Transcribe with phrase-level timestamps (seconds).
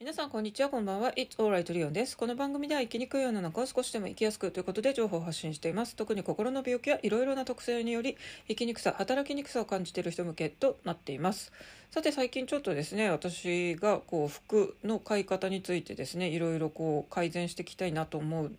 [0.00, 1.12] 皆さんこんにちはこんばんは。
[1.12, 2.16] It's alright リオンです。
[2.16, 5.94] この番組では生きにくい世の中を少しでも生きやすくということで情報を発信しています。
[5.94, 8.16] 特に心の病気はいろいろな特性により
[8.48, 11.52] 生きにくさ働きにくさを感じている人向けとなっています。
[11.90, 18.52] さて最近ちょっとですね私がこう服の買い方についてですねいろいろこう改善していきたいなと思う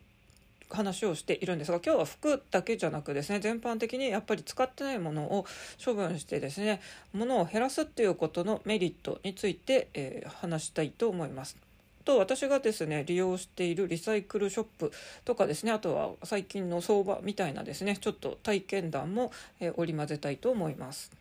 [0.75, 5.45] 話をしているんですが今日は服だけじゃなくですね全般的にやっぱり使ってないものを
[5.83, 6.81] 処分してですね
[7.13, 11.57] 物を減らすっていうことのメリットについて、えー、話したいと思います。
[12.03, 14.91] と私がですね利用しているリサイクルショップ
[15.23, 21.20] とかですねあとは最近の相場みたいなですねちょっと体験談も、えー、織り交ぜたいと思います。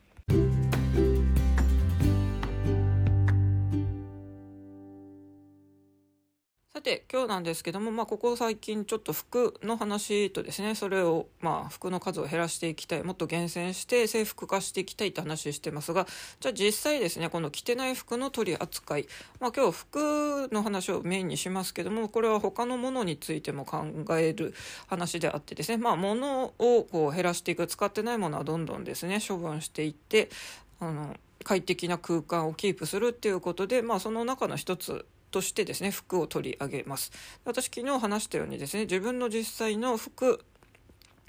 [6.80, 16.06] さて今日なんですけども、まあ、ここ最近ちょっと服の話とですねそれを、まあ、服の数を減らしていきたいもっと厳選して制服化していきたいって話してますが
[16.40, 19.06] じゃあ実際ですねこの着てない服の取り扱い、
[19.40, 23.84] まあ、今日服の話をメインにしますけどもこれは他のものについても考
[24.18, 24.54] える
[24.86, 30.30] 話であってですね、まあ、物をこう減らしていく使ってないものはどんどんですね処分していって
[30.80, 37.12] あの快適な空間をキープするっていうことで、まあ、その中の一つとしてですね服を取り上げます。
[37.44, 40.44] 私昨日話したようにですね自分の実際の服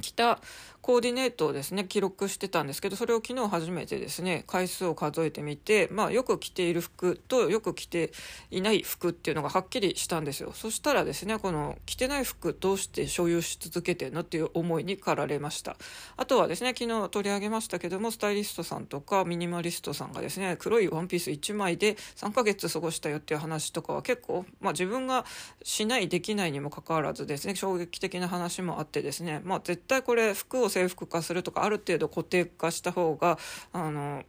[0.02, 0.40] 着た
[0.82, 8.12] コーディネートをですね記録してたんですけどそれを昨日初めてですね回数を数えてみて、まあ、よく着ている服とよく着て
[8.50, 10.52] いない服っていうのがはっきりしたんですよ。
[10.54, 14.22] そしたらですねこの着てない服どうして所有し続けてるの？
[14.22, 15.78] っていう思いに駆られました。
[16.18, 25.26] あとはですね昨日取り上げましたけどもスタイリストさんとかミニマリストさんがですね黒いワンピース1枚で3ヶ月過ごしたよっていう話とかは結構、まあ、自分が
[25.64, 33.38] しないできないにもかかわらずですね衝撃的な話もあってですね、まあ、絶対これ服を制服化するとかある程度固定化した方が
[33.74, 34.24] あの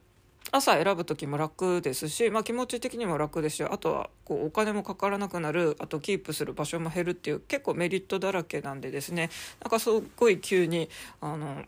[0.51, 9.31] 朝選ぶ時も楽ですし、まあ、気持ち的にも楽ですしあとはこうお金もかからなくなるあとキープする場所も減るっていう結構メリットだらけなんでですね
[9.63, 10.91] なんかすっごい急に
[11.21, 11.63] あの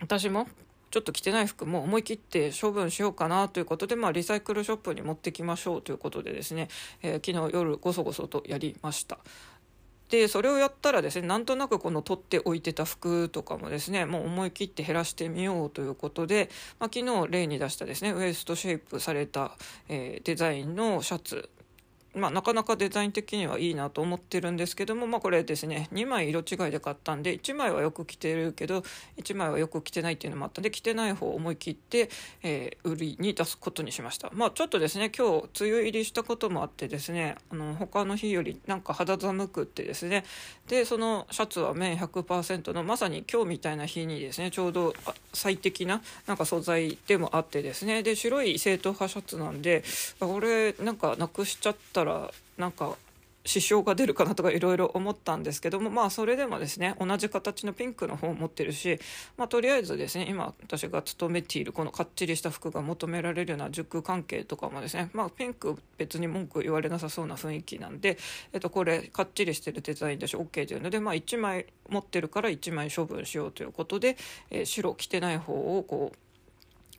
[0.00, 0.46] 私も
[0.90, 6.68] ちょっと着てない服も思い切って処分しようかなということで、まあ、リサイクルショップに持ってきましょうということでですね、
[7.02, 9.18] えー、昨日夜ごそごそとやりました。
[10.10, 19.52] でそれをやったらですねなんとなくこの取っておいてた服とかもですねもう思い切って減らしてみようということで、まあ、昨日例に出したですねウエストシェイプされた、
[19.88, 21.48] えー、デザインのシャツ
[22.16, 28.82] まあ、なかなかデザイン的にはいいなと思ってるんですけども、まあ、これですね2枚色違いで買ったんで1枚はよく着てるけど
[29.18, 32.08] 1枚はよく着てないっていうのもあったんで着てない方を思い切って、
[32.42, 40.24] えー、売りに出すことにしました、まあ、ちょっとですね今日梅雨入りしたこともあってですねあの他の日よりなんか肌寒くってですね
[40.68, 44.94] でそのシャツは綿100%のまさに今日みたいな日にですねちょうど
[45.32, 49.84] 最適ななんか素材でもあってですねで白い正統派シャツなんで
[50.18, 52.96] これなんかなくしちゃったららなんか
[53.46, 58.98] 支障が出るかなとかいろいろ思ったんですけどもまあそれでもですね同じ形のピンクの方を持ってるし、
[59.36, 68.18] まあ、とりあえずですね今私が勤めているこのかっちりした服が求められるような塾関係とかもですね、まあ、ピンク別に文句言われなさそうな雰囲気なんで、
[68.52, 74.16] えっと、これかっちりしてるデザインだし OK というので、まあ、1枚持ってるから1枚処分しようということで、
[74.50, 76.18] えー、白着てない方をこう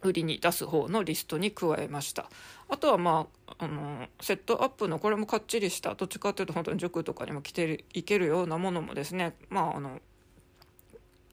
[0.03, 2.29] 売りに出す方のリストに加えました。
[2.69, 9.35] あとはまああのセットアップのこれもかっちりしたどっちかっていうと本当に塾とかにも着ていけるようなものもですね。
[9.49, 9.99] まああの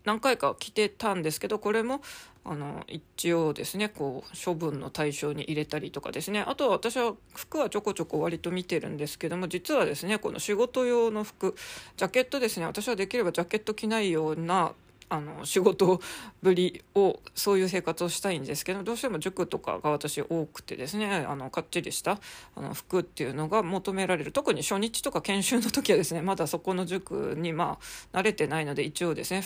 [0.05, 2.03] 何回か着てたんですけどこれも
[2.45, 6.41] あの一応ですねこう処分の対象に入れたりとかですね。
[6.41, 11.55] あとは私は服はちょこちょこ割と見てるんですけども実はですねこの仕事用の服
[11.97, 12.67] ジャケットですね。
[12.67, 14.73] 私はできればジャケット着ないような
[15.09, 16.01] あの仕事
[16.43, 22.19] ぶりをそういう生活をしたいんですけどどうしても塾とかが私多くてですねあのかっちりした
[22.57, 24.33] あの服っていうのが求められる。
[24.33, 27.79] 特に初日とか研修の時はですねまだそこの塾にま
[28.13, 29.43] あ慣れてないので一応ですね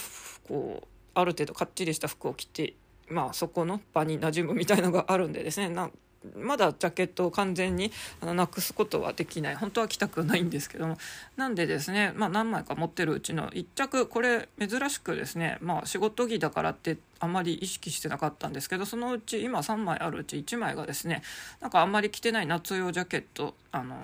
[0.46, 2.74] こうある程度かっちりした服を着て
[3.08, 5.90] まあそこの場に馴染むみたいのがあるんでですねな
[6.36, 9.56] まだジャケットを完全にあのなくすことはできない。
[9.56, 10.98] 本当は着たくないんですけども。
[11.36, 14.06] なんでですね、まあ、何枚か持ってるうちの1着。
[14.06, 21.22] これ珍しくですね、まあ、仕事着だからってあまり意識してなかったんですけどそのうち今3枚あるうち1枚がですね
[21.60, 23.96] なんかあんまり着てない夏用ジャケットあの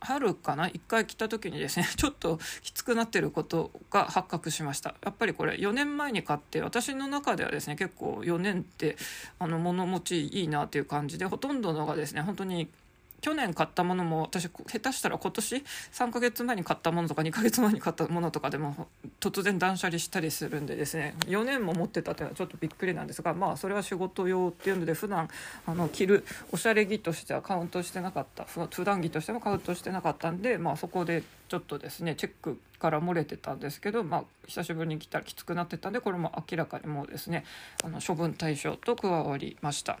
[0.00, 4.94] 春かな？1回来た時にですね ちょっときつくなってることが発覚しました。
[5.04, 8.96] やっぱりこれ4年前に買って私の中ではですね結構4年って
[9.38, 12.68] あの物持ちいいなっていう感じでほとんどのがですね本当に
[13.20, 18.86] 去年買ったものも私下手したら今年3ヶ月前に買ったものとか2ヶ月前に買ったものとかでも
[19.20, 25.28] 突然断捨離したりするんでですね4年も持ってたというのはちょっとびっくりなんですがまあそれは仕事用っていうので普段
[25.66, 37.44] あの着るおしゃれ着としてはカウントしてなかった普段着としてもカウントしてなかったんでまあそこでちょっとですねチェックから漏れてたんですけど、まあ、久しぶりに来たらきつくなってたんでこれも明らかにもうですね
[37.82, 39.98] あの処分対象と加わりました。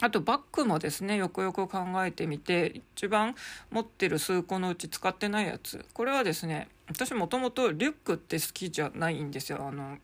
[0.00, 3.34] あとバッグもですねよくよく考えてみて一番
[3.70, 5.84] 持ってる数個のうち使ってないやつ。
[5.94, 9.66] これはですね私もともとリュックって好きじゃないんですよ。
[9.66, 9.96] あの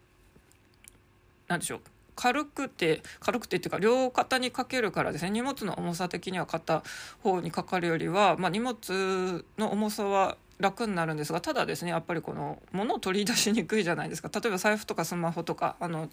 [1.49, 1.81] 何でしょう。
[2.17, 6.83] 軽くて軽くてっていうか両肩にかけるからですね荷物の重さ的には片
[7.23, 14.29] 方にかかるよりは、まあ、荷物の重さは楽になるんですがただですねやっぱりこの物を取り出しにくいじゃないですか。
[14.33, 16.11] 例えば財布とかスマホとかあの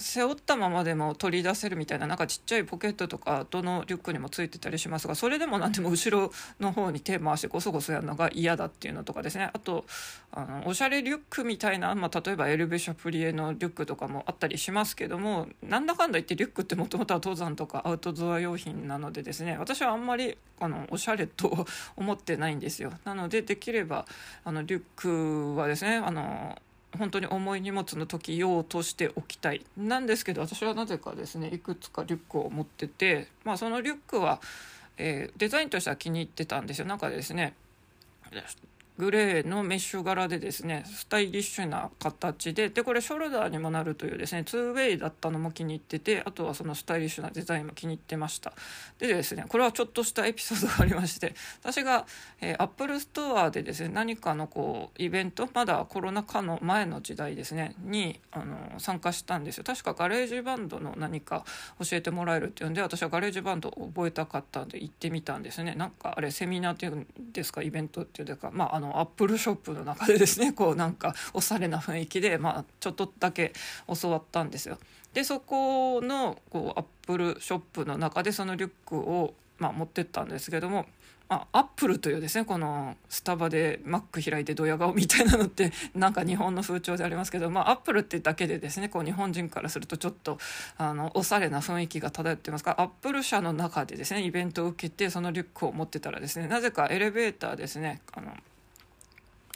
[0.00, 9.50] 背負ったままでも取り出せるみたいななんかちっちゃいポケットとかどのリュックにもついてたりしますがそれでも何でも後ろの方に手回してゴソゴソやるのが嫌だっていうのとかですね。
[9.52, 9.84] あと
[10.32, 21.66] あのおしゃれリュックみたいな、まあ、例えばエルベ・シャプリエのリュックとかもあったりしますけどもなんだかんだ言ってリュックってもともとは登山とかアウトドア用品なのでですね私はあんまりあのおしゃれと
[21.96, 22.92] 思ってないんですよ。
[23.04, 24.06] なのでできれば
[24.44, 26.56] あのリュックはですねあの
[26.98, 29.64] 本当に重い荷物の時用としておきたい。
[29.76, 34.40] なんですけど私はなぜかですねいくつかリュックを持ってて、まあ、そのリュックは、
[34.96, 36.86] えー、デザインとしては気に入ってたんですよ。
[36.86, 37.54] 中でですね
[39.00, 48.52] グレーのメッシュ柄でですねスタイリッシュな形ででこれショルダーにもなるというですね 2way だったのも気に入っててあとはそのスタイリッシュなデザインも気に入ってました。
[48.98, 52.06] でですねこれはちょっとしたエピソードがありまして 私が、
[52.42, 59.64] えー、Apple ストアでですね何かのこうイベントまだコロナ禍の前の時代ですねにあの参加したんですよ。
[59.64, 61.44] 確かガレージバンドの何か
[61.80, 65.74] 教えてもらえるっていうんで私はガレージバンドを覚えたかったんで行ってみたんですね。
[65.74, 67.62] なんかあれセミナーっていうんですか？
[67.62, 73.52] イベントっていうかまああのアップルショップの中でですね こうなんかおしゃれな雰囲気で、まあ、ちょっとだけ
[74.00, 74.78] 教わったんですよ。
[75.12, 80.86] でそこのこうアップルショップの中でそのリュックを、まあ、持ってったんですけども。
[81.30, 90.38] ま、アップルというですねこのスタバでマック開いてドヤ顔みたいなのって なんか日本の風潮でありますけど、まあ、アップルってだけでですねこう日本人からするとちょっと
[90.76, 98.36] あのおしゃれな雰囲気が漂ってますからアップル社の中でですねイベントを受けてそのリュックを持ってたらですねなぜかエレベーターですねあの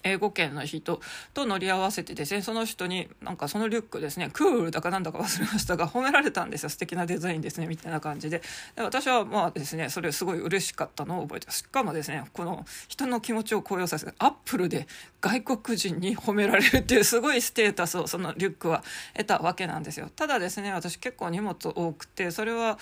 [0.04, 1.00] 英語圏の人
[1.32, 6.68] と乗り合わせてですねその人になんかそのリュックですねクールだかなんだか忘れましたが褒められたんですよ。
[6.68, 8.42] 素敵なデザインですねみたいな感じで。
[8.76, 14.86] で私はまあですねそれすごい嬉しかったのを覚えてしかもですねこの人の気持ちを高揚させてアップルで
[15.20, 18.84] 外国人に褒められるっていうすごいステータスをそのリュックは
[19.16, 20.10] 得たわけなんですよ。
[20.14, 22.78] ただですね私結構荷物多くてそれは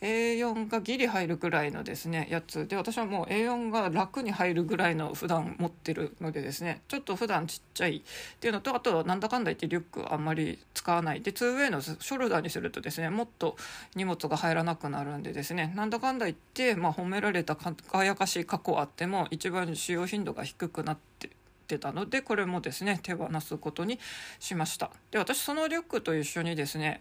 [0.00, 2.68] A4 がギリ入るぐらいのですねやつ。
[2.68, 8.02] で私はもう A4 が楽に入るぐらいの普段持ってるのでですねちょっと普段ちっちゃいっ
[8.38, 11.22] ていうのとあとなんだかんだ言ってリュックあんまり使わない。
[11.22, 13.56] で 2way のショルダーにするとですねもっと
[13.94, 21.30] 荷物が入らなくなるんでですねなんだかんだ言って、まあ、褒められた輝かしい過去あっても一番使用頻度が低くなって
[21.66, 23.98] てたのでこれもですね手放すことに
[24.38, 24.90] しました。
[25.10, 27.00] で私そのリュックと一緒にですね、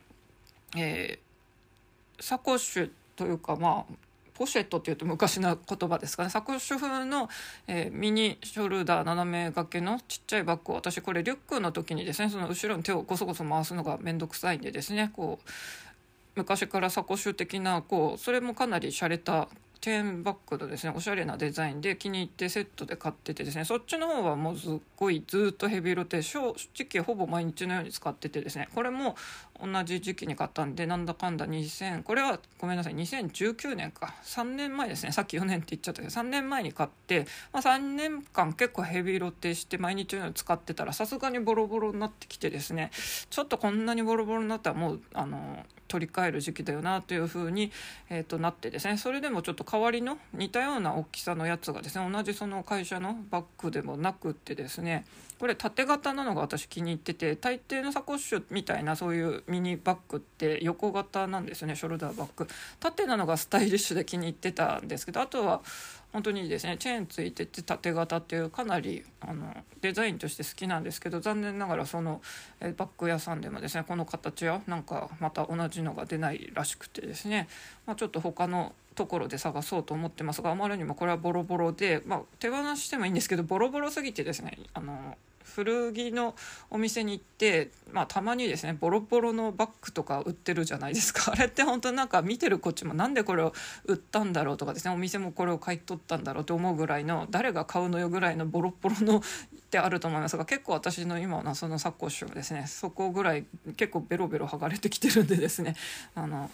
[0.76, 1.20] え
[2.20, 3.94] サコッシュというかまあ
[4.36, 6.30] ポシェットっていうと昔の言葉ですかね。
[6.30, 7.30] サコッシュ風の、
[7.68, 15.12] えー、ミニショルダー斜め掛けのちっちゃいバッグを私これリュックの時にですねその後ろに手をゴソゴソ回すのが面倒くさいんでですね。
[15.16, 15.50] こう
[16.36, 19.48] 昔からサコッシュ的なこうそれもかなり洒落た
[19.86, 29.16] チェーンバッグのですねおしゃれなデザインで気に入ってセットで買っててですねそっちの方はもうすっごいずっとヘビロテ正直ほぼ毎日のように使っててですねこれも
[29.62, 34.16] 同じ時期に買ったんでなんだかんだ2000これはごめんなさい2019年か。
[34.24, 35.12] 3年前ですね。
[35.12, 42.92] さっき4年って言っちゃったけど3年前に買って、まあ、3年間結構ヘビロテして毎日のように使ってたらさすがにボロボロになってきてですね。
[43.30, 47.72] ちょっとこんなにボロボロになったらもうあの取り替える時期だよなというふうに、
[48.10, 48.98] えー、となってですね。
[48.98, 55.06] それでもちょっと代わりの似たような大きさのやつがですね同じその会社のバッグでもなくってですね。
[55.40, 62.48] これ縦型なのが私気に入ってて大抵のサコッシュみたいなそういうミニバッグって横型なんですよねショルダーバッグ。
[62.80, 65.62] 縦なのがスタイリッシュで気に入ってたんですけどあとは
[66.14, 72.22] 本当にですねチェーンついてて縦型っていうかなりあのデザインとして好きなんですけど残念ながらその
[72.62, 77.50] えバッグ屋さんでもですねこの形はなんかまた同じのが出ないらしくてですね、
[77.86, 85.18] まあ、ちょっと他のところで探そうと思ってますがあまりにもこれはボロボロで、まあ、手放してもいいんですけどボロボロすぎてですねあの
[85.56, 86.36] 古着の
[86.70, 91.32] お店に行って、まあ、たまにですねボロボロのバッグとか売ってるじゃないですか。
[91.34, 93.54] あれって本当なんか見てるこっちもなんでこれを
[93.86, 94.94] 売ったんだろうとかですね。
[94.94, 99.22] お店もこれを買い取ったんだろうと思うぐらいの誰が買うのよぐらいのボロボロのっ
[99.70, 103.46] てあると思いますが結構私の今のそのサッコッシュはですねそこぐらい
[103.78, 105.76] 結構ベロベロ剥がれてきてるんでですね。
[106.16, 106.52] あの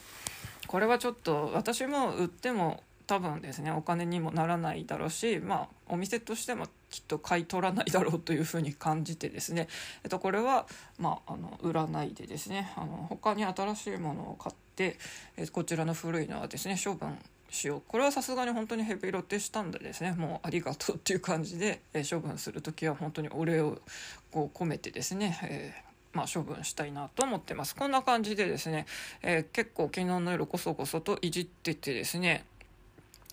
[0.68, 9.68] これはちょっと私も売っても多分ですねお金にもならないだろうしまあお店としてもきっと買い取らないだろうというふうに感じてですね、
[10.06, 10.66] えっと、これは、
[10.98, 14.98] まあ、あの売らないでですねあの他に新しいものを買って、
[15.36, 17.18] えこちらの古いのはですね処分
[17.50, 17.82] しよう。
[17.86, 23.80] これはさすがに本当にヘビロテしたんでですねもうありがとうっていう感じで、え処分する時は本当にお礼を
[24.32, 27.76] こう込めてですね、えーまあ、処分したいなと思ってます。
[27.76, 28.86] こんな感じでですね、
[29.22, 32.46] えー、結構昨日の夜こそこそといじっててですね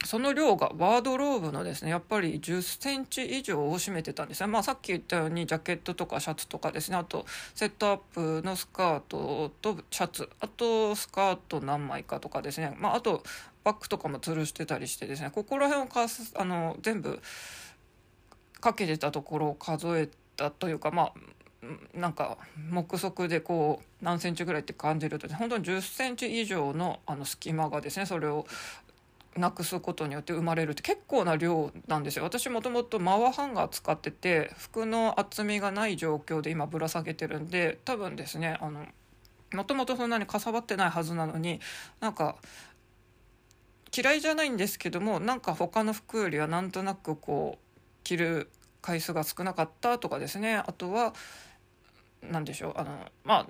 [0.05, 6.97] その量がワードローブのですねやっぱり1 0ンチ以上を占めてたんですね、まあ、さっき言ったようにジャケットとかシャツとかですね。
[6.97, 10.29] あとセットアップのスカートとシャツ。
[10.41, 13.25] あとスカート何枚かとかですね、まあ、あと
[13.65, 15.31] バッグとかも吊るしてたりしてですね。
[15.31, 17.21] ここら辺をかすあの全部
[18.61, 21.13] かけてたところを数えたというかまあ
[21.93, 28.47] なんか目測でこう何センチぐらいって感じると、ね、本当に1 0センチ以上のあの隙間がですねそれを
[29.39, 32.25] なくすことによって生まれるって結構な量なんですよ。
[32.25, 38.87] 私もともとマワハンガー使ってて服の厚みがない状況で今ぶら下げてるんで多分ですねあの
[39.53, 41.61] もともとそんなにかさばってないはずなのに
[42.01, 42.37] なんか
[43.97, 48.51] 嫌いじゃないんですけどもなんか他の服よりはなんとなくこう着る
[48.83, 50.57] 回数が少なかったとかですね。
[50.57, 51.15] あとは
[52.23, 53.47] 何でしょうあのまあ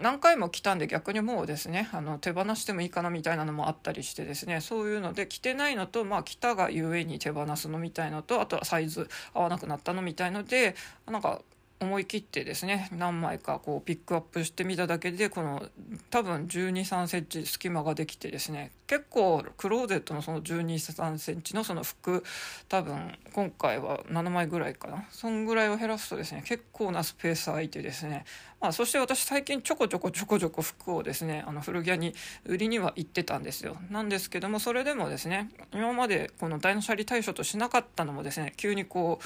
[0.00, 10.74] 何回も来たんで逆にもうですねあの手放してもいいかなみたいなのもあったりしてですねそういうので着てないのとまあ着たがゆえに手放すのみたいのとあとはサイズ合わなくなったのみたいので
[11.06, 11.42] なんか
[11.80, 15.62] 思い切ってですね何枚かこうピックアップしてみただけでこの
[16.10, 22.22] 多分1 2 3センチ隙間ができてですね結構クローゼットのその1 2 3センチのその服
[22.68, 28.24] 多分今回は7枚ぐらいかなそんぐらいを減らすとですね結構なスペース空いてですね、
[28.60, 32.14] まあ、そして私最近ちょこちょこちょこちょこ服をですねあの古着屋に
[32.44, 33.76] 売りには行ってたんですよ。
[33.90, 39.24] なんですけどもそれでもですね今までこの断捨離対処としなかったのもですね急にこう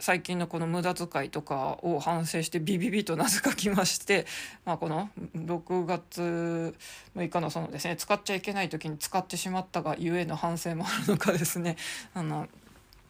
[0.00, 4.26] 最近のこの無駄遣いとかを反省してビビビとなぜかきまして、
[4.64, 6.74] まあ、この6月
[7.16, 11.76] 6日のそのですね使っちゃいけない時に使ってしまったがゆえの反省もあるのかですね。
[12.14, 12.48] あの、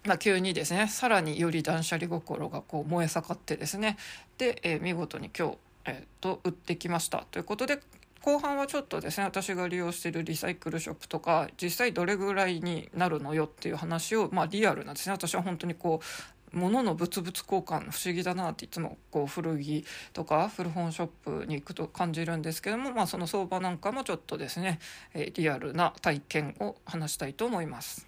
[0.04, 3.98] まあ、急にですねさらにより断捨離心がこう燃え盛ってですね。
[4.38, 7.80] で、えー、見事に今日、えー、と売ってきましたということで
[8.22, 21.06] 後半はちょっとですね私が利用しているリサイクルショップとか実際どれぐらいになるのよっていう話を、まあ、リアルなですね私は本当にこう物の物々交換不思議だなっていつもこう古着とか古本ショッ
[21.40, 24.78] プに行くと感じるんですけども、まあ、その相場なんかもちょっとですね、
[25.14, 28.07] えリアルな体験を話したいと思います。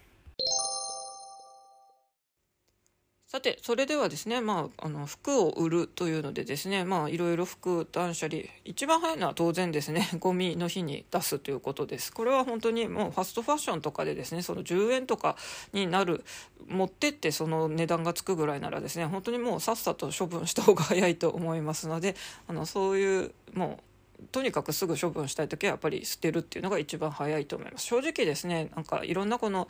[3.30, 12.12] さてそれではですね、まあ、あの服を売るというのでですね、まあ、いろいろ服断捨離一番早いのは当然ですね ゴミの日に出すということです。
[12.12, 15.36] これは本当にもうファストファッションとかでですねその10円とか
[15.72, 16.24] になる
[16.66, 22.16] 持ってってその値段がつくぐらいならですね本当にもうさっさと処分した方が早いと思いますので
[22.48, 23.78] あのそういうも
[24.18, 27.86] うとにかくすぐ処分したい時はやっぱり捨てるっていうのが一番早いと思います。
[27.86, 29.68] 正直ですねなんかいろんなこの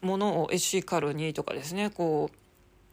[0.00, 2.43] ものをエシカルにとかですねこう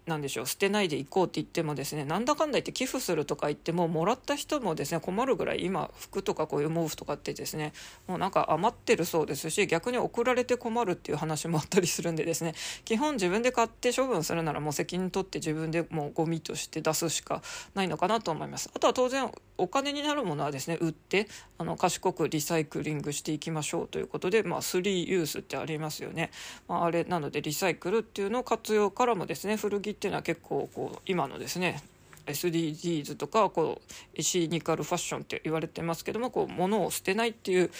[0.07, 7.73] なんでしょう捨てないでいこうって言ってもですねなんだかんだ言って寄付するとか言ってももらった人もですね困るぐらい今服とかこういう毛布とかってですね
[8.07, 12.53] もうなんか余ってるそうですし逆に送られて困るっていう話もあったりするんでですね
[12.83, 17.43] 基本自分で買って処分するならもう責任取って自分でもうゴミとして出すしか
[17.75, 18.69] ないのかなと思います。
[18.73, 19.31] あとは当然
[19.61, 21.27] お金になるものはですね売って
[21.59, 26.31] あの賢くリサイクリングしていきましょうということで、まあ、3ユースってありますよね、
[26.67, 31.83] まあ、あれなのでリサイクルっていうのを活用からもですね古着っていうのは結構こう今のですね
[32.25, 33.81] SDGs とかこ
[34.17, 37.71] うシニカルファッションって言われてますけどもこう物を捨てないっていう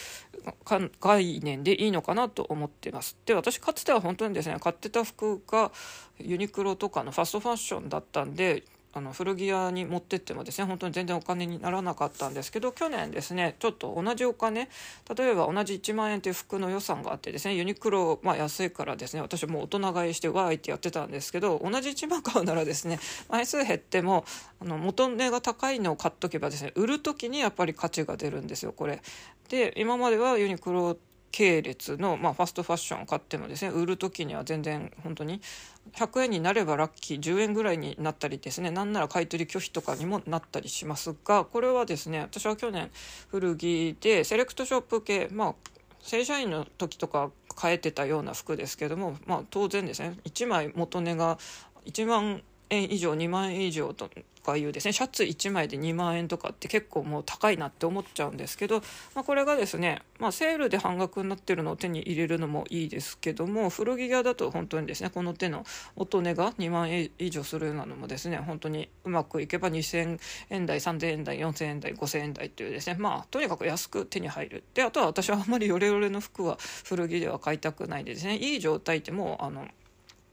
[1.00, 3.18] 概念でいいのかなと思ってます。
[3.26, 5.72] で私かつては本当にですね買ってた服が
[6.20, 14.70] ユニクロとかのファストファッションだったんであの古着屋に持ってってもですね本当に全然お金にならなかったんですけど去年ですねちょっと同じお金
[15.16, 24.26] 例えば同じ1万円という服の予算があってですねユニクロ、まあ、安いからですね私もう大人買いしてわーいってやってたんですけど同じ1万買うならですね枚数減っても
[24.62, 29.02] あの元値が高いのを買っとけばですね売る時にやっぱり価値が出るんですよこれ。
[29.50, 30.98] で今まではユニクロ
[31.32, 35.42] 系列の、まあ、ファストファッションを買ってもですね売る時には全然本当に
[35.96, 42.92] 100円になればラッキー10円ぐらいになったりですねなんなら買い取り拒否とかにもなったりしますがこれはですね私は去年
[43.30, 45.56] 古着でセレクトショップ系まあ
[46.02, 51.38] 正社員の時とか買えてたような服ですけども、まあ、当然ですね1枚元値が
[51.86, 54.10] 1万円以上2万円以上と
[54.42, 54.94] かいうですね。
[54.94, 58.82] シャツ1枚で2万円とかって結構もう高いなって思っちゃうんですけど、
[59.16, 70.20] まあ、これがですね、まあ、セールで半額になってるのを手に入れるのもいいですけども古着屋だと本当にですねこの手の元値が2万円以上するようなのもですね本当にうまくいけば2000
[70.50, 74.64] 円台3000円台4000円台5000円台っていうですねまあとにかく安く手に入る。
[74.74, 79.68] であとは私はあんまりヨレヨレの服は古着では買いたくないでですねいい状態ってもうあの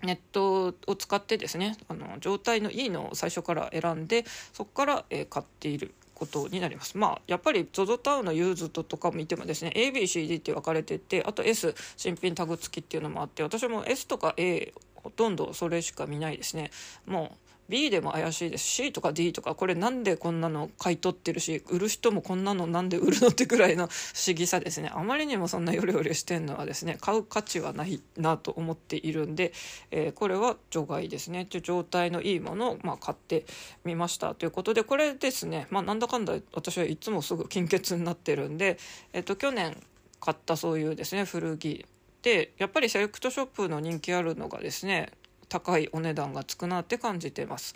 [0.02, 6.99] ネットを使ってですねあの状態のいいのを最初から選んでそこから、えー、買っていることになります。
[6.99, 16.71] まあやっぱり ZOZO タウンのユーズドとか見てもですね ABCD って分かれててあと S 新品タグ付きっていうのもあって私も S とか A ほとんどそれしか見ないですね。
[17.07, 18.64] もう B でも怪しいです。
[18.64, 24.90] C とか D とかこれなんでこんなの買い取ってるし売る人もこんなのなんで売るのってぐらいの 不思議さですね。
[24.92, 29.52] あまりにもそんなヨレヨレしてんのはですね買う価値はないなと思っているんで、
[29.90, 31.46] えー、これは除外ですね。
[31.50, 33.44] 状態のいいものをまあ買って
[33.84, 34.34] みました。
[34.34, 38.78] ということでこれですねまあなんだかんだ私はいつもすぐ金欠になってるんで、
[39.12, 39.76] え、ー、と去年
[40.20, 41.84] 買ったそういうですね古着。
[42.22, 45.12] でやっぱりセレクトショップの人気あるのがですね
[45.49, 47.75] 高いお値段がつくなって感じてます。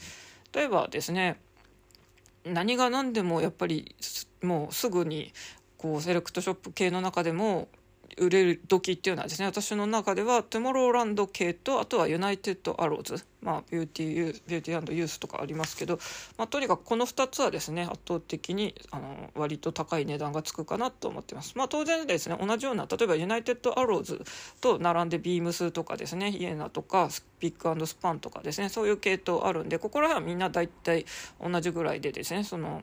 [0.52, 1.40] 例えばですね
[2.44, 3.94] 何が何でもやっぱり
[4.42, 5.32] もうすぐに
[5.78, 7.68] こうセレクトショップ系の中でも
[8.18, 15.98] 売れる時っていうのはですね私の中ではトゥモローランド系とあとはユナイテッドアローズ、まあ、ビューティーユービューティーユースとかありますけど、
[16.36, 21.54] まあ、とにかくこの2つはですね圧倒的にあの割と高い値段がつくかなと思ってます。
[21.56, 24.22] まあ、当然ですね同じような例えばユナイテッドアローズ
[24.60, 31.06] と並んでビームスとかですねイエナとかスピックスパンとかですねそういう系統あるんでここら辺はみんな大体
[31.40, 32.82] 同じぐらいでですねその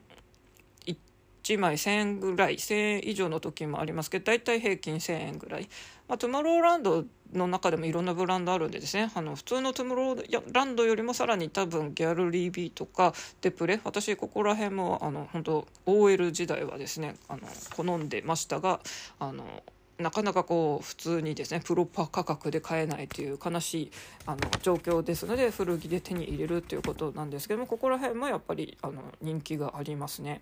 [1.49, 5.67] 1枚1000円ぐらい1000円以上の時もありますけど大体平均1000円ぐらい、
[6.07, 17.41] まあ、トゥモローランドの中でもいろんなブランドあるんでですねあの普通のトゥモローランドよりもさらに多分ギャルリービーとかデプレ私ここら辺もあの本当 OL 時代はですねあの
[17.75, 18.79] 好んでましたが
[19.19, 19.63] あの
[19.99, 23.91] なかなかこう普通にですねプロパ価格で買えないという悲しい
[24.25, 30.41] あの状況ですので古着で手に入れるということなんですけどもここら辺もやっぱりあの人気がありますね。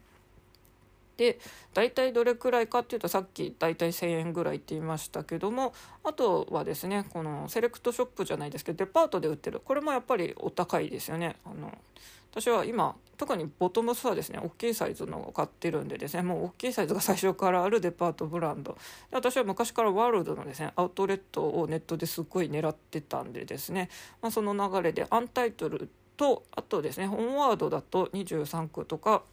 [1.18, 1.40] で
[1.74, 11.36] 大体どれくらいかっていうとさっき大体1,000円ぐらいって言いましたけどもあとはですねこのセレクトショップじゃないですけどデパートで売ってるこれもやっぱりお高いですよね。
[11.46, 11.76] あの
[12.32, 18.78] 私は今特にボトムスはですね大きいサイズのを買ってるんでですねもう大きいサイズが最初からあるデパートブランドで
[19.14, 23.90] 私は昔からワールドのですねアウトレットをネットですっごい狙ってたんでですね、
[24.22, 29.24] まあ、その流れでアンタイトルとあとですね本ワードだと23区とか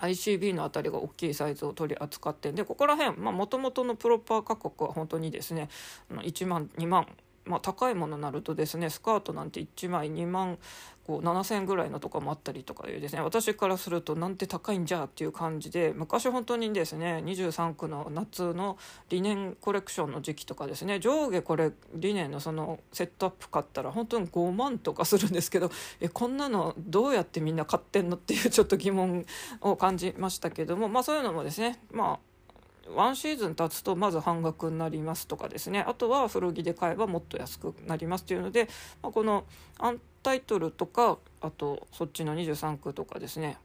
[0.00, 5.68] ICB のあたりが大きいサイズを取り扱ってんでここら辺もともとのプロパー価格は本当にですね
[6.10, 7.06] 1万2万
[7.44, 10.58] まあ、高いものになるとですねスカートなんて1枚2万
[11.06, 13.22] こう7,000円ぐらいのとかもあったりとかいうですね。
[13.22, 18.78] 私からするとなんて高いんじゃっていう感じで昔本当にですね23区の夏の
[19.08, 29.26] リネンコレクションの時期とかですね上下これリネンのそのセットアップ買ったら本当に5万とかするんですけどえこんなのどうやってみんな買ってんのっていうちょっと疑問
[29.60, 32.31] を感じましたけどもまあそういうのもですねまあ
[32.88, 38.68] ワンシーズン経つとまず半額になりますとかですねあとは古着で買えばもっと安くなりますっていうので、
[39.02, 39.44] まあ、この
[39.78, 43.58] アンタイトルとかあとそっちの23区とかですね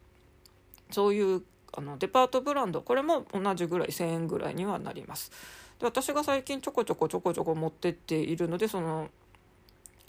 [0.91, 1.41] そういう
[1.73, 5.31] あのデパートブランドこれも同じぐらい1,000円ぐらいにはなります。
[5.79, 9.09] で私が最近ちょこちょこちょこちょこ持ってっているのでその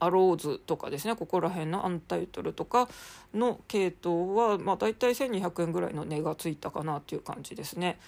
[0.01, 2.89] アローズとかですねここら辺のアンタイトルとか
[3.35, 7.99] の系統はまあ大体1200円ぐらいの値がついたかなっていう感じですね。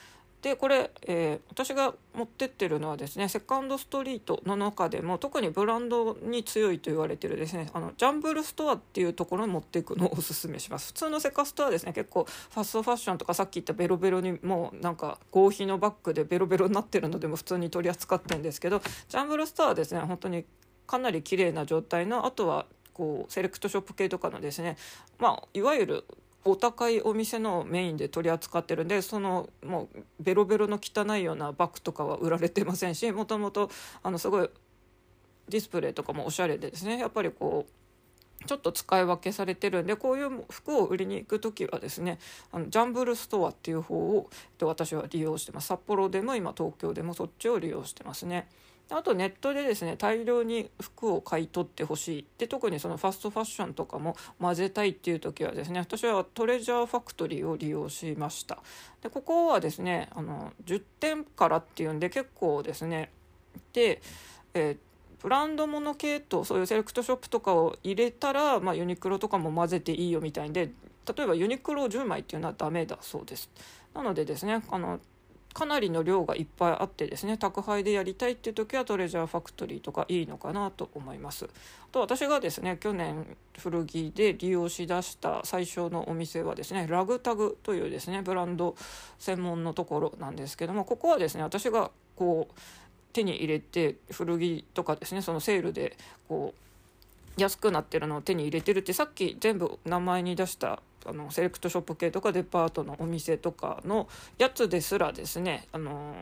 [0.42, 10.88] でこれ、えー、私が持ってってるのはですねセカンドストリートの中でも特にブランドに強いと言われてるですねあのジャンブルストアっていうところに持っていくのをおすすめします。
[10.88, 20.44] 普通のセカストはですね結構ファストファッションとかさっき言ったベロベロにもうなんか合皮のバッグでベロベロになってるのでも普通に取り扱ってるんですけどジャンブルストアはですね本当に
[20.86, 24.76] かなり綺麗な状態のあとはこうセレクトショップ系とかのですね
[25.18, 26.04] まあいわゆる
[26.44, 33.70] お高いお店のメインで取り扱ってるんでそのもうベロベロの汚いようなバッグとかは売られてませんし もともと
[34.02, 34.50] あのすごい
[35.48, 42.18] ディスプレイとかもおしゃれでですねやっぱりこうちょっと使い分けされてるんでこういう服を売りに行く時はですね
[42.52, 44.30] あのジャンブルストアっていう方を
[44.62, 48.48] 私は利用してます札幌でも今東京でもそっちを利用してますね。
[48.92, 52.26] あとネットでですね大量に服を買い取ってほしい。
[52.38, 58.58] で特にそのファストファッションとかも混ぜたいっていう時はですね私はトレジャーファクトリーを利用しました。
[59.02, 63.10] でここはですねあの10点からっていうんで結構ですね
[63.72, 64.02] で、
[64.54, 64.76] えー
[65.22, 70.70] ブランド物系とそういうセレクトショップとかを入れたら、まあ、ユニクロとかも混ぜていいよみたいで
[71.14, 73.50] 例えばユニクロ10枚っていうのはダメだそうです。
[73.94, 75.00] なのでですねあの
[75.52, 81.46] かなりの量がいっぱいあってですね宅配でやりたいっていう時はトレジャーファクトリーとかいいのかなと思います。
[81.46, 81.48] あ
[81.92, 88.76] と私がですね去年古着で利用しだした最初のお店はですねラグタグというですねブランド
[89.18, 92.54] 専門のところなんですけどもここはですね私がこう
[93.12, 95.96] 手に入れて古着とかですねそのセールで
[96.28, 96.69] こう
[97.36, 106.14] 安くなってるのを手に入れてるってさっき全部名前に出したあのセレクトショップ系とかデパートのお店とかのやつですらですねあの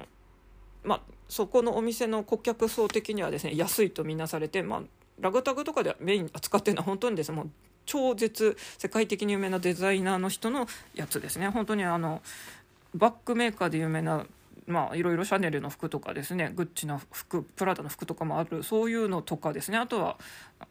[0.84, 4.82] まあそこのお店の顧客層的にはですね安いとみなされて、まあ、
[5.20, 7.50] ラグタグとかではメイン扱ってるのは本当にですもう
[7.84, 11.48] 超絶世界的に有名なデザイナーの人のやつですね。
[11.48, 12.20] 本当にあの
[12.94, 14.26] バッグメーカーで有名な
[14.68, 20.18] まあいろいろシャネルの服とかですねグッチの服プラダの服とかもあるそういうのとかですねあとは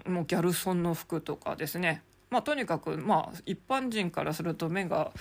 [0.07, 2.03] もうギャルソンの服とかですね。
[2.29, 5.11] まあとにかくまあ一般人からすると目が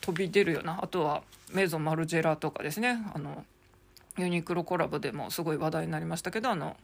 [0.00, 3.44] 飛び出るようなあとはメゾンマルジェラとかですねあの
[4.18, 6.76] ユニクロコラボでもすごい話題になりましたけどあの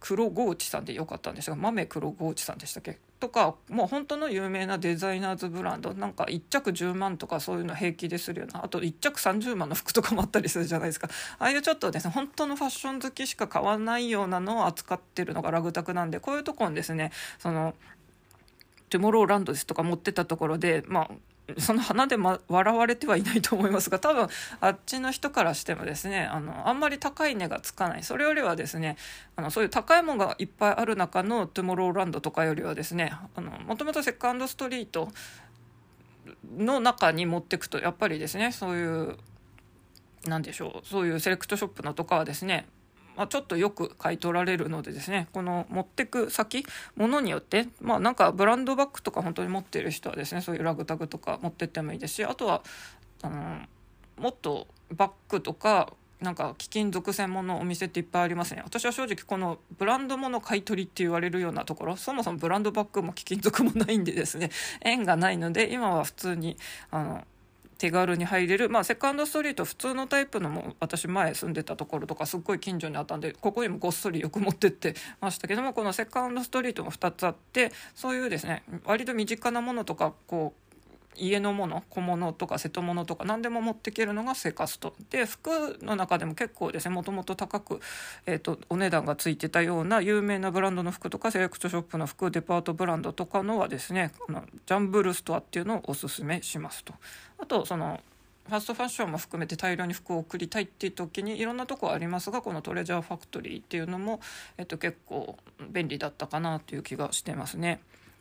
[0.00, 2.98] 黒河内さんでよかったんですが豆黒河内さんでしたっけ？
[3.18, 5.92] とかもう本当の有名なデザイナーズブランド。
[5.92, 11.08] なんか1着10万とかそういうの平気でするようなあと1着30万の服とかもあったりするじゃないですか。
[11.38, 17.74] ああいうちょっとですね本当のファッション好きしか買わないようなのを扱ってるのがラグタクなんでこういうとこにですねその
[18.90, 21.10] トゥモローランドですとか持ってたところでまあ
[21.56, 24.28] その花で、ま、笑われてはいないと思いますが多分
[24.60, 28.02] あっちの人からしてもですねあのあんまり高い値がつかない。
[28.02, 28.96] それよりはですね
[29.36, 33.12] あのそういう高いものがいっぱいある中のトゥモローランドとかよりはですね
[33.66, 35.08] もともとセカンドストリート
[36.56, 39.16] の中に持ってくとやっぱりですねそういう
[40.26, 42.66] 何でしょうそういうセレクトショップのとかはですね
[43.18, 46.64] まあ、ちょっとよく買い取られるのでですねこの持ってく先
[46.96, 52.62] ものによってまあなんかブランドバッグとか本当に持ってる人はですねそういうラグタグとか持ってってもいいですしあとは
[53.22, 53.58] あの
[54.16, 58.62] もっとバッグとかなんか貴金属専門のお店っていっぱいありますね。
[58.64, 64.50] 私は正直このブランド物買い取りって言われるようなところそもそもブランドバッグも貴金属もないんでですね
[64.80, 66.56] 縁がないので今は普通に
[66.90, 67.24] あの
[67.78, 80.67] 手軽に入れる、まあ、セカンドストリート普通のタイプのも私前住んでたところとかすっごい近所にあったんでここにもごっそりよく持ってってましたけどもこのセカンドストリートも2つあってそういうですね割と身近なものとかこう
[81.16, 87.80] 家のもの小物とか瀬戸物とか何でも持っていけるのがセカストで服の中でも結構ですねもともと高く、
[88.26, 96.94] えーと、お値段がついてたような有名なブランドの服とかセレクトショップの服デパートブランドとかのはですねこのジャンブルストアっていうのをおすすめしますと。
[97.38, 98.00] あとその
[98.48, 104.20] ファストファッションも含めて大量に服を送りたいっていう時にいろんなとこありますがこのトレジャーファクトリーっていうのも、
[104.56, 105.36] えっと、結構
[105.70, 107.80] 便利だったかなという気がしてますね。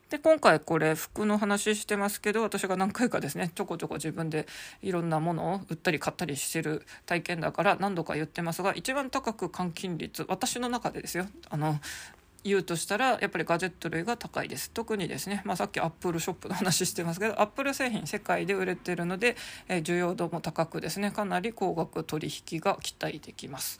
[0.10, 4.48] で今回これ服の話してますけど私が何回かですねちょこちょこ自分で
[4.82, 11.80] いろんなものを売ったり買ったりしてる体験だから何度か言ってますが一番高く換金率私の中でですよあの
[12.44, 19.36] 言うとしたらやっぱりガジェット類が高いです特にですね、まあ、さっきアップルショップの話してますけどアップル製品世界で売れてるので、
[19.68, 23.80] えー、需要度も高くですねかなり高額取引が期待できます。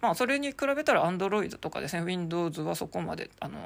[0.00, 3.58] まあ、それに比べたら Android とかですね Windows はそこまであの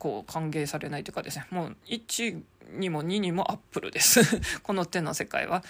[0.00, 4.22] こう歓迎されないというかですねもう1にも2にもアップルです
[4.64, 5.62] この手の世界は。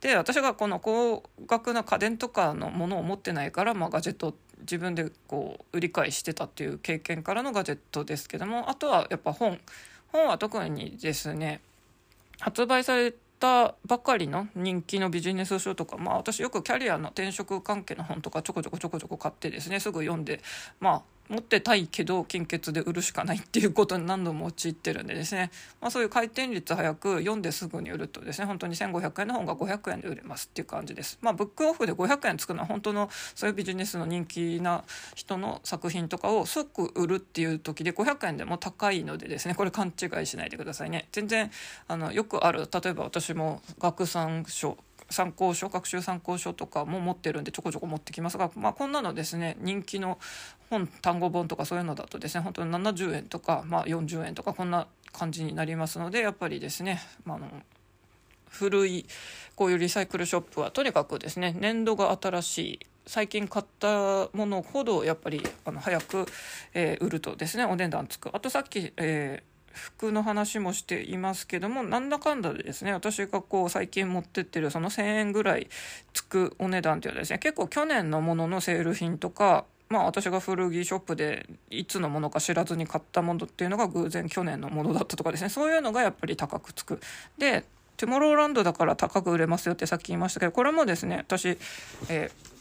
[0.00, 9.60] で私がこの高額な家電とかのものを持ってないから、まあ、ガジェット自分でこう売り買いしてたっていう経験からのガジェットですけどもあとはやっぱ本
[10.08, 11.60] 本は特にですね
[12.40, 20.40] 発売されたばかりの人気のビジネス書とかまあ私よくキャリアの転職関係の本とかちょこちょこちょこちょこ買ってですねすぐ読んで
[20.80, 31.18] まあ持ってたいけど金欠で売るしかないっていうことに何度も陥ってるんでですね、まあ、そういう回転率早く読んですぐに売るとですね本当に1500円の本が500円で売れますっていう感じです。
[31.22, 41.08] まあ、ブックオフで500円つくのは本当のそういうビジネスの人気な人の作品とかを即売るっていう時で500円でも高いのでですねこれ勘違いしないでくださいね。
[41.12, 41.50] 全然
[41.88, 44.76] あのよくある例えば私も学産書
[45.12, 50.18] 参考書学習参考書とかも持ってるんでちょこちょこ持ってきますが、まあ、こんなのですね人気の
[50.70, 57.46] 本単語本とかそういうのだとですね本当に70円とか、まあ、40円とかこんな感じになりますのでやっぱりですね、まあ、の
[58.48, 59.06] 古い
[59.54, 66.26] こういうリサイクルショップはとにかくですね年度が新しい最近買ったものほどやっぱりあの早く、
[66.74, 68.30] えー、売るとですねお値段つく。
[68.32, 75.68] あとさっき、えー服の話もしていますけどもなんだかんだでですね私がこう最近持ってってるその1,000円ぐらい
[76.12, 87.00] つくお値段っていうのはですね結構去年のもののセール品とかまあ私が古着ショップでいつのものか知らずに買ったものっていうのが偶然去年のものだったとかですねそういうのがやっぱり高くつく。
[87.38, 87.64] で
[87.98, 91.58] トゥモローランドだから高く売れますよってさっき言いましたけどこれもですね私、
[92.08, 92.51] えー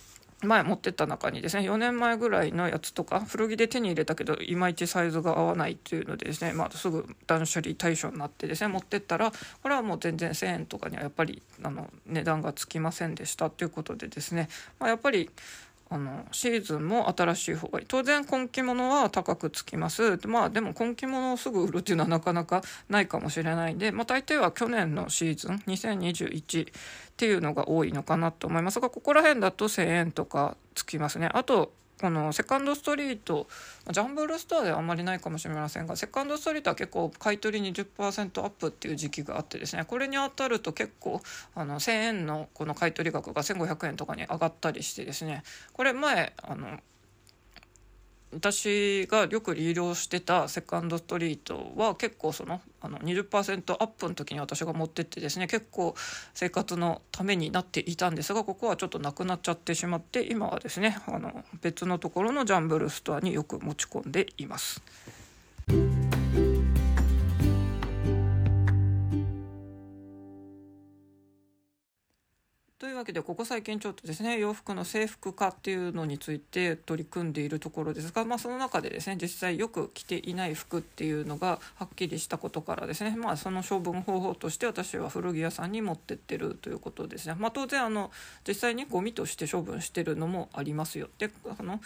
[0.41, 14.49] 前持ってった中にですね4年前ぐらいのやつとか古着で手に入れたけどいまいちサイズが合わないっていうのでですね、まあ、すぐ断捨離対象になってですね持ってったらこれはもう全然1,000円とかにはやっぱりあの値段がつきませんでしたということでですね、
[14.79, 15.29] まあ、やっぱり
[15.93, 17.85] あのシーズンも新しい方がいい。
[17.85, 20.17] 当然今季物は高くつきます。
[20.25, 26.71] まあでも今季物をすぐ売るっていうのはなかなかないかもしれないんで、まあ、大抵は去年のシーズン2021っ
[27.17, 28.79] ていうのが多いのかなと思います。
[28.79, 31.29] がここら辺だと1,000円とかつきますね。
[31.33, 33.47] あとこのセカンドストリート
[33.91, 41.21] ジャンブルストアではあんまりないかもしれませんがセカンドストリートは結構買い取り20%アップっていう時期があってですねこれに当たると結構
[41.53, 46.79] あの1,000円のこの買い取り額が1,500円とかに上がったりしてですねこれ前あの
[48.33, 55.95] 私がよく利用してたセカンドストリートは結構そのあの20%アップの時に私が持ってってですね結構
[56.33, 64.81] 生活のためになっていたんですがここはちょっとなくなっちゃってしまって今はですねあの別のところのジャンブルストアによく持ち込んでいます。
[72.81, 88.09] というわけでここ最近ちょっとですね洋服の制服化っていうのについて取り組んでいるところですが、まあ、その中でですね実際よく着ていない服っていうのがはっきりしたことからですね、まあ、その処分方法として私は古着屋さんに持ってってるということですね、まあ、当然あの
[88.47, 91.07] 実際にゴミとして処分してるのもありますよ。
[91.19, 91.81] であの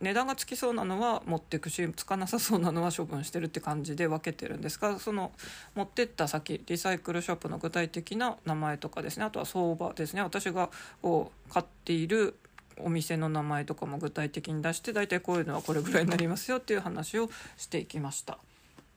[0.00, 5.32] 値段がつきそうなのは持っていくしつかなさそうなのは処分してるって感じで分けてるんですがその
[5.74, 9.24] 持ってった先リサイクルショップの具体的な名前とかですね。
[9.24, 10.22] あとは相場ですね。
[10.22, 10.70] 私が
[11.02, 12.36] こう買っている
[12.78, 18.38] お店の名前とかも具体的に出して大体こういうのはこれぐらいになりますよっていう話をしていきました。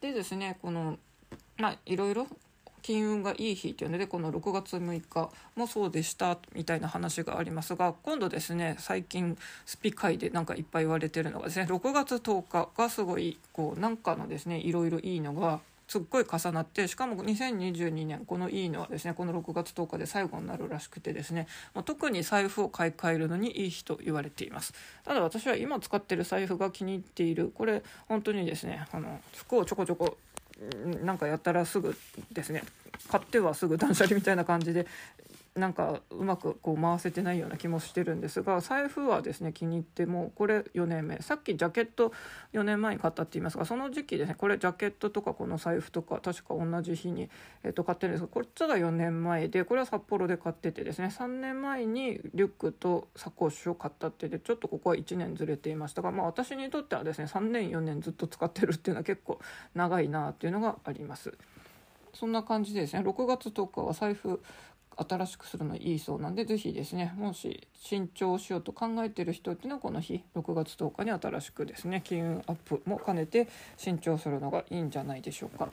[0.02, 0.98] でですねこの
[1.58, 2.28] まあいろいろ
[2.84, 24.74] 金運がいい日っていうのでこの6月6日もそうでしたみたいな話がありますが今度ですね最近スピ会でなんかいっぱい言われてるのがですね6月10日がすごいこうなんかのですねいろいろいいのがすっごい重なってしかも2022年このいいのはですねこの6月10日で最後になるらしくてですね、まあ、特に財布を買い替えるのにいい日と言われています。
[25.06, 30.18] ただ私は今使ってる財布が気に入っているこれ本当にですねあの服をちょこちょこ
[31.04, 31.96] なんかやったらすぐ
[32.32, 32.64] ですね。
[33.10, 34.88] 買ってはすぐ断捨離みたいな感じで
[35.56, 42.12] なんかうまくこう回せてないような気もしてるんですが財布はですね気に入ってもこれ4年目さっきジャケット
[42.54, 47.30] 4年前に買ったって言いますがその時期ですねこれジャケットとかこの財布とか確か同じ日に、
[47.64, 59.40] えー、と買ってるんですがこっちが4年前でこれは札幌で買っててですね3年前にリュックとサコッシュを買ったってでちょっとここは1年ずれていましたが、まあ、私にとってはですね3年4年ずっと使ってるっていうのは結構
[59.76, 61.38] 長いなっていうのがあります。
[62.14, 64.42] そんな感じでですね6月とかは財布
[64.98, 75.70] 新しくするのいいそうなんで是非ですねもし新調しようと考えてる人っていうのはこの日6月10日に新しくですね金運アップも兼ねて新調するのがいいんじゃないでしょうか。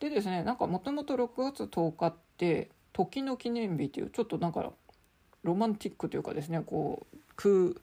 [0.00, 4.72] でですねなんかもともと6月10日って時の記念日っていうちょっとなんか
[5.42, 7.74] ロマンティックというかですねこう空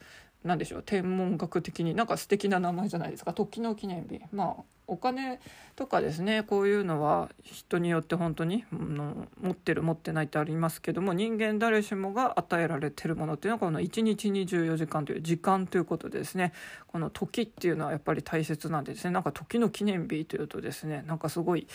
[0.46, 3.34] なんでしょう天文学的になんか素敵な名前じゃないですか。
[3.34, 4.22] 時の記念日。
[4.32, 5.40] まあお金
[5.76, 16.54] とかですねこういうのは人によって本当に、うん、持ってる持ってないってありますけども人間誰しもが与えられてるものっていうのはこの1日24時間という時間ということでですね。
[16.88, 19.12] この時っていうのはやっぱり大切なんでですね。
[19.12, 21.68] なんか時の記念日というとですねなんかすごい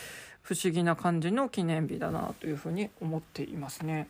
[0.42, 4.08] 不思議な感じの記念日だなというふうに思っていますね。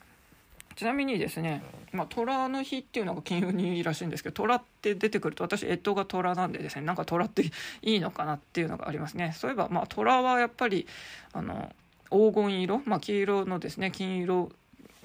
[0.81, 1.63] ちなみにですね、
[1.93, 7.43] まあ、虎の日っていうのが金運にいいらしいんですけど虎って出てくると私干支が虎なんでですねなんか虎って
[7.83, 9.35] いいのかなっていうのがありますね。
[9.37, 10.87] そういえばまあ虎はやっぱり
[11.35, 11.71] あの
[12.11, 14.53] 黄金色、まあ、黄色のですね金色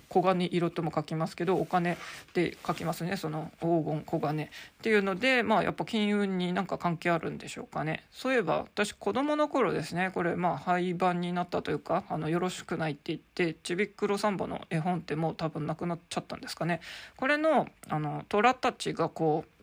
[0.10, 1.98] 黄金色とも書きますけどお金
[2.34, 3.18] で書きますね。
[3.18, 4.48] その黄金黄金っ
[4.82, 8.04] ていうのでまあやっぱ金運になんか関係あるんでしょうかね。
[8.12, 10.12] そういえば私子供の頃ですね。
[10.14, 16.82] これまあ廃盤になったというかあのよろしくないって言ってちびっくろサンバの絵本ってもう多分なくなっちゃったんですかね。
[17.18, 19.55] これのあの虎たちがこう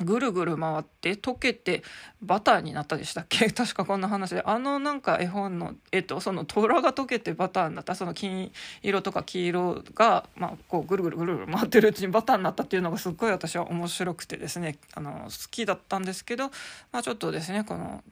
[0.00, 1.82] ぐるぐる回って溶けて
[2.20, 3.50] バターになったでしたっけ？
[3.52, 4.42] 確かこんな話で。
[4.44, 8.50] あのなんか絵本の絵とその虎が溶けてバターになったその金
[8.82, 14.78] 色とか黄色が、まあ、こうぐるぐるぐるぐる回ってるうちにバターになったっていうのがすっごい私は面白くてですね。
[14.94, 16.50] あの好きだったんですけど、
[16.90, 18.02] まあ、ちょっとですねこの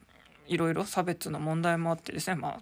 [0.47, 2.59] いろいろ差別の問題もあってですね、まあ、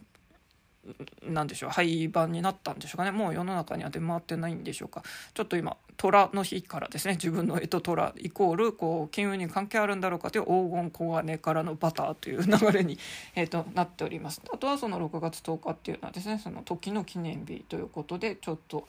[1.24, 3.12] 何でしょう廃盤になったんでしょうかね。
[3.12, 5.04] もう世の中には出回ってないんでしょうか。
[5.34, 7.14] ちょっと今虎の日からですね。
[7.14, 12.98] 自分の絵と虎イコールこう金融に関係あるんだろうかという黄金黄金からのバターという流れに、
[13.36, 14.42] えーと、なっております。
[14.52, 18.88] あとはその6月10日っていうのはですねその時の記念日ということでちょっと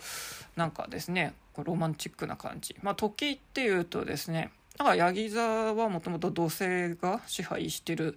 [0.57, 2.75] なんかですねロマンチックな感じ。
[2.83, 5.43] まあ時っていうとですねだからヤギ座
[5.75, 8.17] はもともと土星が支配してる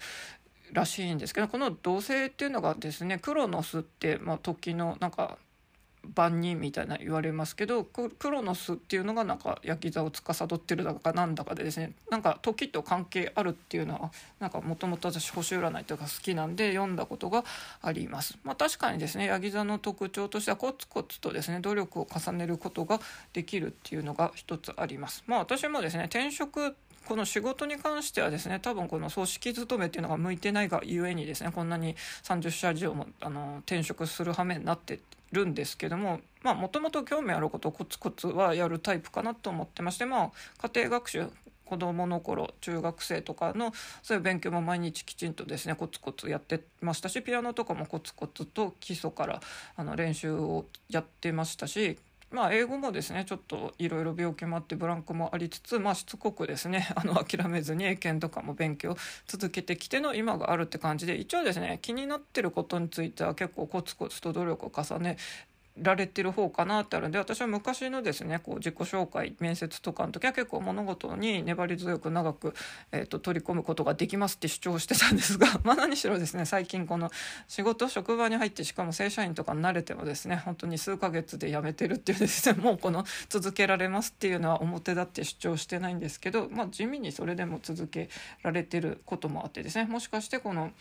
[0.76, 5.38] らしいんですけどこの土星っていうのがですねクロノスって、まあ、時のなんか
[6.14, 17.44] 万人みたいな言われますけどクロノスっていうのがなんか焼き座を司ってるだかなんだかでですねなんか時と関係あるっていうのはなんかもともと私星占いとか好きなんで読んだことが
[17.82, 18.38] あります。
[18.44, 23.00] まあ、確かにですねヤギ座の特徴としてはコツコツとですね努力を重ねることが
[23.34, 25.24] できるっていうのが一つあります。
[25.28, 26.76] まあ、私もですね転職
[27.06, 35.00] この仕事に関してはですね多分この組織勤めっていうのが向いてないがゆえにですねこんなに30社以上もあの転職する羽目になって
[35.32, 40.32] るんですけどもまあもともと興味あることをコツコツはやるタイプかなと思ってましてまあ
[40.70, 41.28] 家庭学習
[41.66, 49.42] 子どもの頃中学生とかのそういう勉強も毎日きちんとですねコツコツやってましたしピアノとかもコツコツと基礎から
[49.76, 51.98] あの練習をやってましたし
[52.32, 65.18] まあ、英語もですねちょっといろいろ病気もあってブランクもありつつ、まあ、しつこくですね あの諦めずに英検とかも勉強続けてきての今があるって感じで一応ですね気になってることについては結構コツコツと努力を重ね
[65.78, 72.54] られてる方かなってあるんで私は昔のですねこう自己紹介面接とかの時は結構物事に粘り強く長く、
[72.92, 77.12] えーと、取り込むことができますって主張してたんですが まあ何しろですね最近この
[77.48, 88.10] 仕事職場に入ってしかも正社員とかに慣れてもですね本当に数ヶ月で辞めてるっていうですね もうこの続けられますっていうのは表だって主張してないんですけど、まあ、地味にそれでも続け
[88.44, 90.72] られてることもあってですねもしかしてこの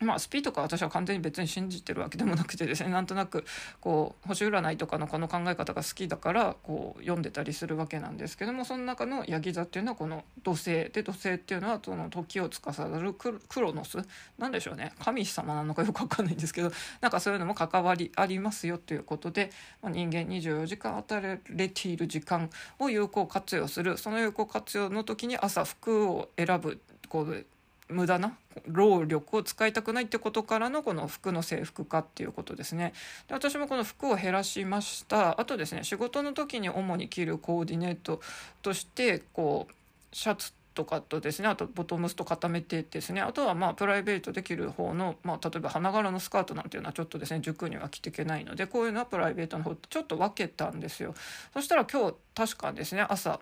[0.00, 3.44] まあ、スピとか私は完全に別に信じてるわけでもなくてですねなんとなく
[3.80, 13.98] こう星占いとかのこの考え方が好きだからこう読んでたりするわけなんですけどもその中のヤギ座っていうのはこの土星で土星っていうのはその時を司るクロノス
[14.38, 14.92] なんでしょうね。
[14.98, 19.50] 神様なのかよく分かんないんですけど なんかそういうのも関わりありますよということで、
[19.82, 23.96] まあ、人間24時間与えられている時間を有効活用する。
[23.96, 26.80] その有効活用の時に朝服を選ぶ。
[27.08, 27.46] こう
[27.94, 32.92] 無駄な労力を使いたくないってことからのこの服の制服化っていうことですね。
[33.28, 35.40] で私もこの服を減らしました。
[35.40, 38.20] あとですね仕事の時に主に着るコーディネート
[38.62, 39.74] としてこう
[40.12, 51.14] シャツとかとですねあとボトムスと固めてですねあとはまあプライベートで着る方の、まあ、例えば花柄のスカートなんていうのはちょっとですね塾には着ていけないのでこういうのはプライベートの方ちょっと分けたんですよ。
[51.52, 53.40] そしたら今日確かですね朝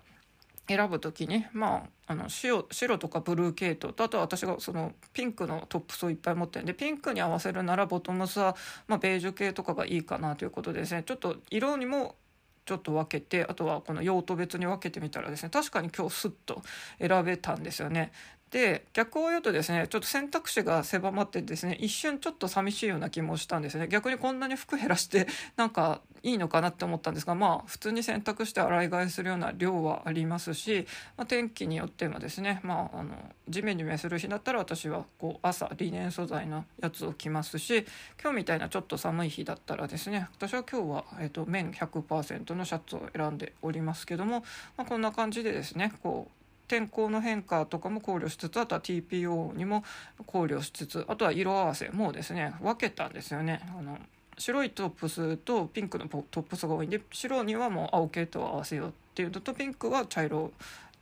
[0.68, 12.16] 選ぶ時にまああの白白とかブルー系統とあとは私がそのピンクのトップスをいっぱい持ってるんでピンクに合わせるならボトムスは、まあ、ベージュ系とかがいいかなということでですねちょっと色にも
[12.64, 16.62] ちょっと分けてあとはこの用途別に分けてみたらですね確かに今日スッと
[17.01, 18.12] 選べたんですよね。
[18.51, 33.15] で逆を言うとですねちょっと選択肢が狭まってですね一瞬ちょっと寂しいような気もしたんですね逆にこんなに服減らしてなんかいいのかなって思ったんですがまあ普通に洗濯して洗い替えするような量はありますし、まあ、天気によってもですねまああの
[33.49, 37.87] ジメジメする日だったら私はこう朝リネン素材のやつを着ますし
[38.21, 44.45] 今日みたいなちょっと寒い日だったらですね私は今日は、えーと、綿100%のシャツを選んでおりますけども、
[44.77, 49.85] まあ、こんな感じでですねこう天候の変化とかも考慮しつつあとは TPO にも
[50.25, 53.61] 考慮しつつあとは色合わせもですね分けたんですよね。
[53.79, 53.99] あの
[54.42, 60.52] 白いトップスとピンクのトップスが多いんで白にはもう青系と合わせようっていうのとピンクは茶色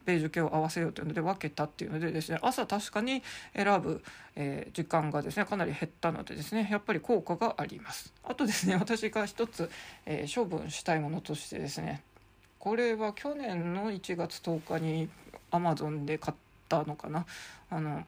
[0.05, 3.23] ベージュ系を合わせようというので分けたっていうのでですね朝確かに
[3.55, 4.03] 選ぶ、
[4.37, 8.13] えー、時間がですねかなり減ったのでですねやっぱり効果があります。
[8.25, 9.71] あとですね私が一つ、
[10.05, 12.03] えー、処分したいものとしてですね
[12.59, 15.09] これは去年の1月10日に
[15.51, 16.37] アマゾンで買っ
[16.69, 17.25] たのかな。
[17.71, 18.05] あの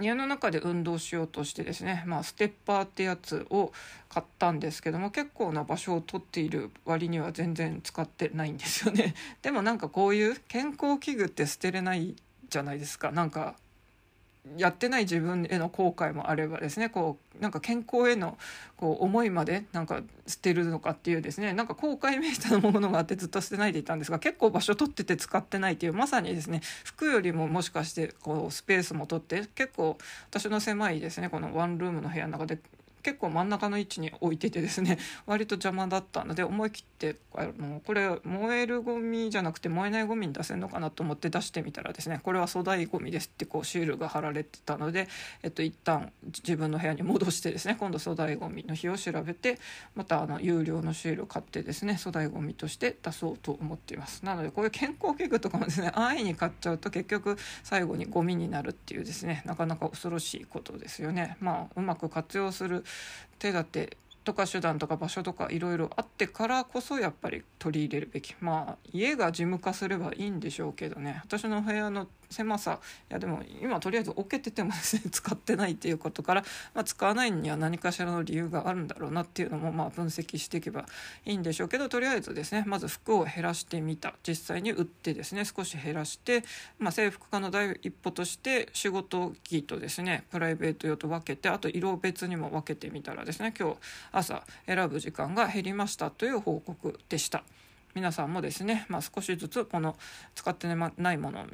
[0.00, 3.72] 家の中で運動しようとしてですね、まあ、ステッパーってやつを
[4.08, 9.14] 買ったんですけども結構な場所を取っている割には全然使ってないんですよね。
[9.42, 12.16] でもなんかこういう健康器具って捨てれない
[12.48, 13.12] じゃないですか。
[13.12, 13.56] なんか
[14.56, 18.36] やってない自分への後悔もあればですねこうなんか健康への
[18.76, 29.96] こう思いまでなんか捨てるのかっていうですねなんか後悔めいたものがあってずっと捨てないでいたんですが結構場所取ってて使ってないっていうまさにですね服よりももしかしてこうスペースも取って結構
[30.30, 32.58] 私の狭いですねこのワンルームの部屋の中で
[33.02, 45.08] 結構真ん中の位置に置いててですね 割と邪魔だったので思い切ってあのこれ燃えるゴミじゃなくて燃えないゴミに出せるのかなと思って出してみたらですねこれは粗大ゴミですってこうシールが貼られてたので、
[45.42, 49.58] えっと、一旦自分の部屋に戻してですね今度粗大ゴミの日を調べて
[49.94, 54.24] またあの有料のシールを買ってですね粗大ゴミとして出そうと思っています。
[54.24, 61.36] なのでこういう健康器具とかもですね安易に買っちゃうと結局最後にゴミになるっていうですねなかなか恐ろしいことですよね。
[61.40, 62.84] まあうまく活用する
[63.38, 68.36] 手立てとか手段とか場所とかいろいろあってからこそやっぱり取り入れるべき。
[68.40, 71.20] まあ家が事務化すればいいんでしょうけどね。
[71.24, 72.80] 私の部屋の狭さ
[73.10, 80.86] いやでも今とりあえず置けててもですね使ってないっていうことから、まあ、使わないには何かしらの理由があるんだろうなっていうのもまあ分析していけば
[81.24, 86.44] いいんでしょうけどとりあえずですねまず服を減らしてみた実際に売ってですね少し減らして、
[86.78, 93.76] まあ、制服化の第一歩として仕事着とですねプライベート用と分けてあと色別にも分けてみたらですね今日
[94.12, 97.44] 朝選ぶ時間が減りましたという報告でした。
[97.94, 99.96] 皆さんもですね、まあ、少しずつこの
[100.34, 101.44] 使ってないもの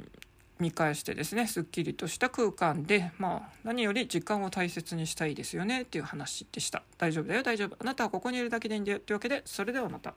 [0.59, 10.13] 見返してですねすっきりとした空間でまあ何より時間を大切にしたいですよねっていう話でした大丈夫だよ大丈夫あなたはここにいるだけでいいんだよというわけでそれではまた。